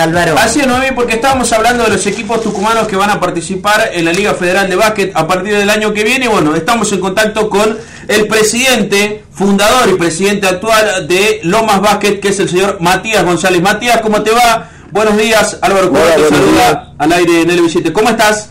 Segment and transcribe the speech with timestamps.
[0.00, 0.36] Álvaro.
[0.38, 4.04] Así es, Noemí, porque estábamos hablando de los equipos tucumanos que van a participar en
[4.04, 6.28] la Liga Federal de Básquet a partir del año que viene.
[6.28, 12.28] Bueno, estamos en contacto con el presidente, fundador y presidente actual de Lomas Básquet, que
[12.28, 13.60] es el señor Matías González.
[13.62, 14.68] Matías, ¿cómo te va?
[14.90, 17.92] Buenos días, Álvaro Cuba te saluda al aire en el visite.
[17.92, 18.50] ¿Cómo estás?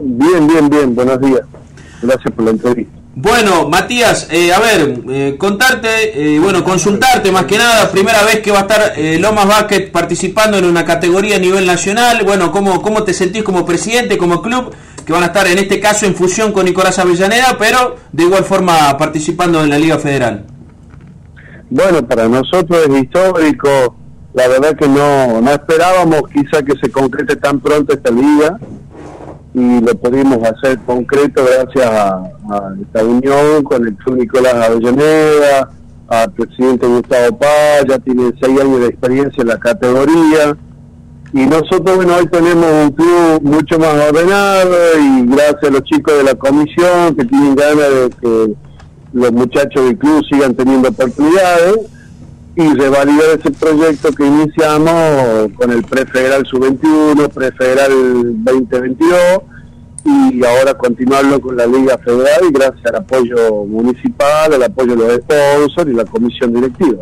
[0.00, 1.42] Bien, bien, bien, buenos días.
[2.00, 3.01] Gracias por la entrevista.
[3.14, 8.40] Bueno, Matías, eh, a ver, eh, contarte, eh, bueno, consultarte más que nada, primera vez
[8.40, 12.50] que va a estar eh, Lomas Basket participando en una categoría a nivel nacional, bueno,
[12.50, 14.72] ¿cómo, ¿cómo te sentís como presidente, como club,
[15.04, 18.44] que van a estar en este caso en fusión con Nicolás Avellaneda, pero de igual
[18.44, 20.46] forma participando en la Liga Federal?
[21.68, 23.94] Bueno, para nosotros es histórico,
[24.32, 28.58] la verdad que no, no esperábamos quizá que se concrete tan pronto esta liga,
[29.54, 32.22] y lo pudimos hacer concreto gracias a,
[32.80, 35.68] esta unión con el club Nicolás Avellaneda,
[36.08, 40.56] al presidente Gustavo Paz, ya tiene seis años de experiencia en la categoría.
[41.34, 46.18] Y nosotros, bueno, hoy tenemos un club mucho más ordenado y gracias a los chicos
[46.18, 48.54] de la comisión que tienen ganas de que
[49.14, 51.78] los muchachos del club sigan teniendo oportunidades
[52.54, 57.92] y revalidar ese proyecto que iniciamos con el Prefederal Sub-21, Prefederal
[58.44, 59.18] 2022
[60.04, 65.06] y ahora continuarlo con la Liga Federal y gracias al apoyo municipal, al apoyo de
[65.06, 66.98] los sponsors y la comisión directiva.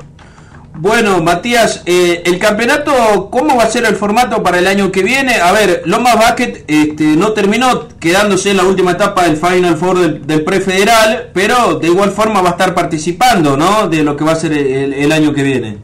[0.75, 5.03] Bueno, Matías, eh, el campeonato, ¿cómo va a ser el formato para el año que
[5.03, 5.35] viene?
[5.35, 9.99] A ver, Lomas Basket este, no terminó quedándose en la última etapa del Final Four
[9.99, 13.89] del, del prefederal, pero de igual forma va a estar participando, ¿no?
[13.89, 15.79] De lo que va a ser el, año que viene.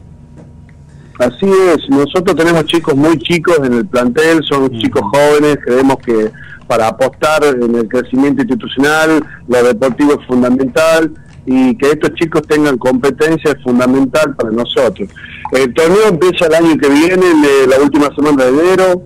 [1.19, 6.31] Así es, nosotros tenemos chicos muy chicos en el plantel, son chicos jóvenes, creemos que
[6.65, 11.11] para apostar en el crecimiento institucional, lo deportivo es fundamental
[11.47, 15.07] y que estos chicos tengan competencia es fundamental para nosotros.
[15.53, 17.25] El torneo empieza el año que viene,
[17.69, 19.01] la última semana de enero,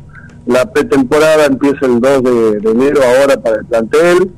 [0.48, 4.31] la pretemporada empieza el 2 de, enero ahora para el plantel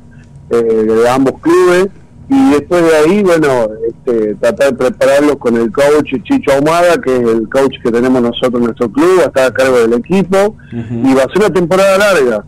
[0.50, 1.88] eh, de ambos clubes
[2.28, 7.16] y después de ahí, bueno, este, tratar de prepararlos con el coach Chicho Ahumada, que
[7.16, 11.14] es el coach que tenemos nosotros en nuestro club, está a cargo del equipo, y
[11.14, 12.44] va a ser una temporada larga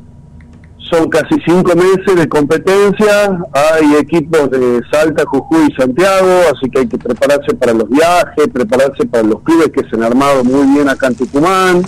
[0.89, 6.79] son casi cinco meses de competencia, hay equipos de Salta, Jujuy y Santiago, así que
[6.79, 10.75] hay que prepararse para los viajes, prepararse para los clubes que se han armado muy
[10.75, 11.81] bien acá en Tucumán,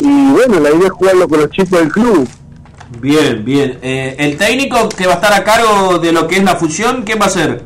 [0.00, 2.28] y bueno, la idea es jugarlo con los chicos del club.
[3.00, 3.78] Bien, bien.
[3.80, 7.02] Eh, ¿El técnico que va a estar a cargo de lo que es la fusión,
[7.04, 7.62] quién va a ser?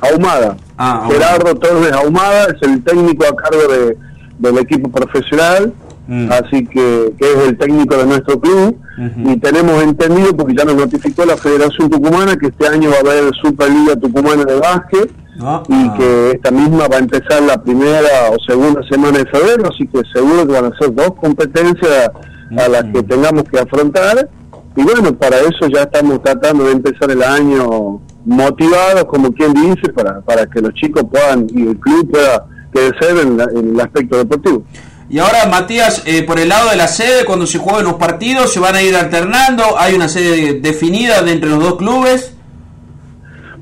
[0.00, 0.56] Ahumada.
[0.76, 3.96] Ah, Gerardo Torres Ahumada es el técnico a cargo de,
[4.38, 5.72] del equipo profesional
[6.06, 6.30] Mm.
[6.30, 8.76] así que, que es el técnico de nuestro club
[9.24, 13.00] y tenemos entendido porque ya nos notificó la Federación Tucumana que este año va a
[13.00, 15.10] haber Superliga Tucumana de básquet
[15.40, 15.62] ah.
[15.66, 19.86] y que esta misma va a empezar la primera o segunda semana de febrero, así
[19.86, 22.10] que seguro que van a ser dos competencias
[22.54, 24.28] a las que tengamos que afrontar
[24.76, 29.90] y bueno, para eso ya estamos tratando de empezar el año motivados, como quien dice,
[29.94, 34.64] para, para que los chicos puedan y el club pueda crecer en el aspecto deportivo.
[35.14, 38.52] Y ahora, Matías, eh, por el lado de la sede, cuando se jueguen los partidos,
[38.52, 39.62] se van a ir alternando.
[39.78, 42.34] ¿Hay una sede definida de entre los dos clubes?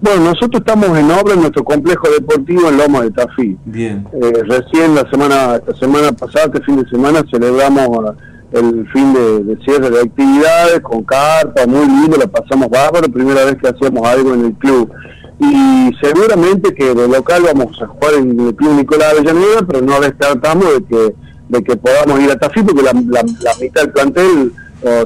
[0.00, 3.54] Bueno, nosotros estamos en obra en nuestro complejo deportivo en Loma de Tafí.
[3.66, 4.08] Bien.
[4.14, 8.14] Eh, recién la semana, esta semana pasada, este fin de semana, celebramos
[8.52, 13.56] el fin de, cierre de actividades con carpa, muy lindo, la pasamos bárbaro, primera vez
[13.56, 14.90] que hacíamos algo en el club.
[15.38, 20.00] Y seguramente que de local vamos a jugar en el Club Nicolás Avellaneda, pero no
[20.00, 21.21] descartamos de que
[21.52, 24.52] de que podamos ir a Tafí, porque la, mitad del plantel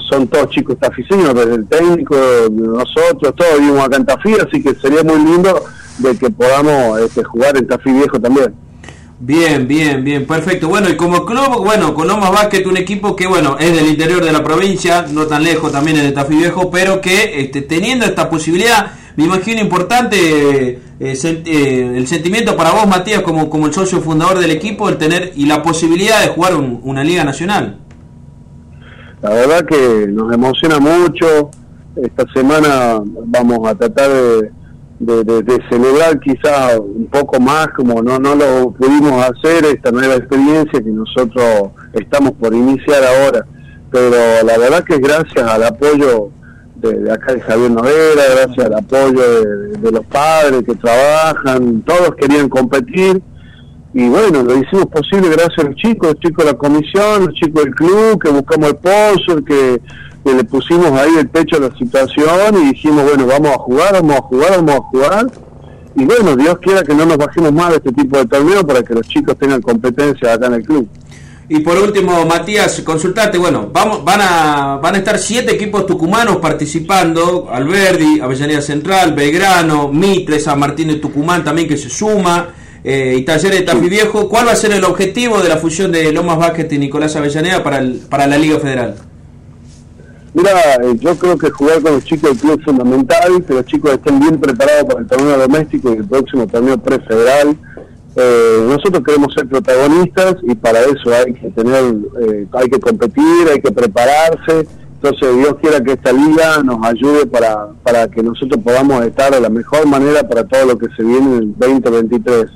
[0.08, 2.16] son todos chicos tafiseños, desde el técnico,
[2.50, 5.64] nosotros, todos vivimos acá en Tafí, así que sería muy lindo
[5.98, 8.54] de que podamos este, jugar en Tafí Viejo también.
[9.18, 10.68] Bien, bien, bien, perfecto.
[10.68, 14.22] Bueno, y como club, bueno, con Lomas Basket, un equipo que, bueno, es del interior
[14.22, 18.04] de la provincia, no tan lejos, también es de Tafí Viejo, pero que este, teniendo
[18.04, 20.16] esta posibilidad, me imagino importante
[20.68, 24.98] eh, eh, el sentimiento para vos, Matías, como, como el socio fundador del equipo, el
[24.98, 27.78] tener y la posibilidad de jugar una liga nacional.
[29.22, 31.50] La verdad que nos emociona mucho.
[31.96, 34.10] Esta semana vamos a tratar
[34.98, 40.80] de celebrar quizá un poco más como no no lo pudimos hacer esta nueva experiencia
[40.80, 43.44] que nosotros estamos por iniciar ahora
[43.90, 46.30] pero la verdad que gracias al apoyo
[46.80, 52.48] de, acá de Javier Novera gracias al apoyo de, los padres que trabajan todos querían
[52.48, 53.22] competir
[53.94, 57.34] y bueno lo hicimos posible gracias a los chicos los chicos de la comisión los
[57.34, 59.80] chicos del club que buscamos el sponsor que
[60.26, 63.92] que le pusimos ahí el pecho a la situación y dijimos, bueno, vamos a jugar,
[63.92, 65.26] vamos a jugar, vamos a jugar.
[65.94, 68.82] Y bueno, Dios quiera que no nos bajemos más de este tipo de torneo para
[68.82, 70.88] que los chicos tengan competencia acá en el club.
[71.48, 76.38] Y por último, Matías, consultate, bueno, vamos, van a, van a estar siete equipos tucumanos
[76.38, 82.48] participando, Alberdi, Avellaneda Central, Belgrano, Mitre, San Martín de Tucumán también que se suma,
[82.82, 84.28] eh, y Talleres de Tafí Viejo.
[84.28, 87.62] ¿Cuál va a ser el objetivo de la fusión de Lomas Vázquez y Nicolás Avellaneda
[87.62, 88.96] para, el, para la Liga Federal?
[90.34, 90.50] Mira,
[90.82, 93.92] eh, yo creo que jugar con los chicos del club es fundamental, que los chicos
[93.92, 97.56] estén bien preparados para el torneo doméstico y el próximo torneo prefederal.
[98.18, 101.84] Eh, nosotros queremos ser protagonistas y para eso hay que tener,
[102.22, 104.66] eh, hay que competir, hay que prepararse.
[104.94, 109.40] Entonces Dios quiera que esta liga nos ayude para, para que nosotros podamos estar de
[109.40, 112.46] la mejor manera para todo lo que se viene en el 2023.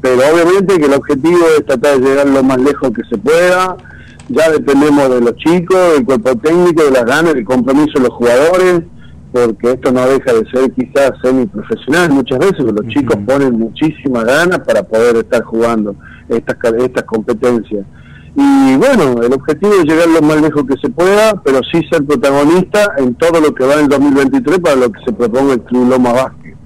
[0.00, 3.76] Pero obviamente que el objetivo es tratar de llegar lo más lejos que se pueda.
[4.28, 8.14] Ya dependemos de los chicos, del cuerpo técnico, de las ganas, del compromiso de los
[8.14, 8.82] jugadores
[9.32, 14.58] porque esto no deja de ser quizás semi-profesional muchas veces, los chicos ponen muchísimas ganas
[14.60, 15.94] para poder estar jugando
[16.28, 17.86] estas, estas competencias.
[18.36, 22.04] Y bueno, el objetivo es llegar lo más lejos que se pueda, pero sí ser
[22.04, 25.62] protagonista en todo lo que va en el 2023 para lo que se proponga el
[25.62, 26.56] Club Loma Vázquez.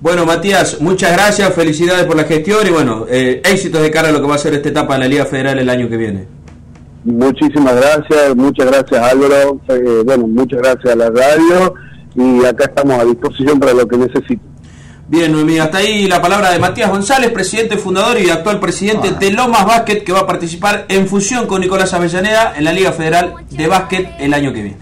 [0.00, 4.12] Bueno, Matías, muchas gracias, felicidades por la gestión y bueno, eh, éxitos de cara a
[4.12, 6.26] lo que va a ser esta etapa en la Liga Federal el año que viene.
[7.04, 11.74] Muchísimas gracias, muchas gracias Álvaro, eh, bueno, muchas gracias a la radio
[12.14, 14.52] y acá estamos a disposición para lo que necesite.
[15.08, 19.30] Bien, Noemí, hasta ahí la palabra de Matías González, presidente fundador y actual presidente de
[19.30, 23.34] Lomas Básquet, que va a participar en fusión con Nicolás Avellaneda en la Liga Federal
[23.50, 24.78] de Básquet el año que viene.